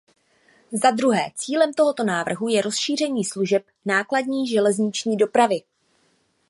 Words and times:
Zadruhé, 0.71 1.31
cílem 1.35 1.73
tohoto 1.73 2.03
návrhu 2.03 2.47
je 2.47 2.61
rozšíření 2.61 3.25
služeb 3.25 3.63
nákladní 3.85 4.47
železniční 4.47 5.17
dopravy. 5.17 5.61